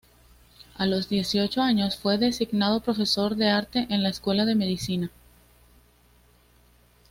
[0.77, 5.11] A los dieciocho años fue designado profesor de arte en la Escuela de Medicina.